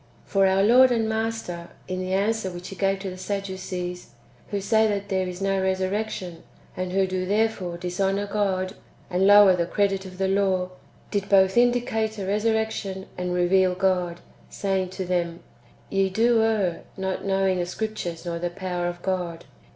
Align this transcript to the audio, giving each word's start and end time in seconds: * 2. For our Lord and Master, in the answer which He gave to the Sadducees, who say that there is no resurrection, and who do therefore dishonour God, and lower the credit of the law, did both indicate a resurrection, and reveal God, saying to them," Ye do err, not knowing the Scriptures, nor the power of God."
* 0.13 0.25
2. 0.25 0.29
For 0.31 0.47
our 0.47 0.63
Lord 0.63 0.89
and 0.91 1.07
Master, 1.07 1.69
in 1.87 1.99
the 1.99 2.11
answer 2.13 2.49
which 2.49 2.69
He 2.69 2.75
gave 2.75 2.97
to 3.01 3.11
the 3.11 3.19
Sadducees, 3.19 4.09
who 4.49 4.59
say 4.59 4.87
that 4.87 5.09
there 5.09 5.27
is 5.27 5.43
no 5.43 5.61
resurrection, 5.61 6.41
and 6.75 6.91
who 6.91 7.05
do 7.05 7.23
therefore 7.27 7.77
dishonour 7.77 8.25
God, 8.25 8.73
and 9.11 9.27
lower 9.27 9.55
the 9.55 9.67
credit 9.67 10.03
of 10.07 10.17
the 10.17 10.27
law, 10.27 10.71
did 11.11 11.29
both 11.29 11.55
indicate 11.55 12.17
a 12.17 12.25
resurrection, 12.25 13.09
and 13.15 13.35
reveal 13.35 13.75
God, 13.75 14.21
saying 14.49 14.89
to 14.89 15.05
them," 15.05 15.41
Ye 15.91 16.09
do 16.09 16.41
err, 16.41 16.81
not 16.97 17.23
knowing 17.23 17.59
the 17.59 17.67
Scriptures, 17.67 18.25
nor 18.25 18.39
the 18.39 18.49
power 18.49 18.87
of 18.87 19.03
God." 19.03 19.45